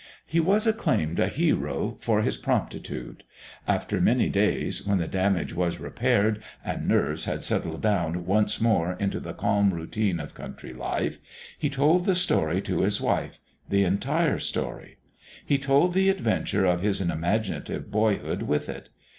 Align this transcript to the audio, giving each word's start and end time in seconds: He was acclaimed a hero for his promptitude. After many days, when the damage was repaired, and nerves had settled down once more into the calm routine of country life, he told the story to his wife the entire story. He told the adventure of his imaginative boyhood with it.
He 0.25 0.39
was 0.39 0.65
acclaimed 0.65 1.19
a 1.19 1.27
hero 1.27 1.95
for 1.99 2.23
his 2.23 2.35
promptitude. 2.35 3.23
After 3.67 4.01
many 4.01 4.29
days, 4.29 4.83
when 4.83 4.97
the 4.97 5.07
damage 5.07 5.53
was 5.53 5.79
repaired, 5.79 6.41
and 6.65 6.87
nerves 6.87 7.25
had 7.25 7.43
settled 7.43 7.83
down 7.83 8.25
once 8.25 8.59
more 8.59 8.93
into 8.93 9.19
the 9.19 9.35
calm 9.35 9.71
routine 9.71 10.19
of 10.19 10.33
country 10.33 10.73
life, 10.73 11.19
he 11.55 11.69
told 11.69 12.05
the 12.05 12.15
story 12.15 12.61
to 12.61 12.81
his 12.81 12.99
wife 12.99 13.39
the 13.69 13.83
entire 13.83 14.39
story. 14.39 14.97
He 15.45 15.59
told 15.59 15.93
the 15.93 16.09
adventure 16.09 16.65
of 16.65 16.81
his 16.81 16.99
imaginative 16.99 17.91
boyhood 17.91 18.41
with 18.41 18.69
it. 18.69 18.89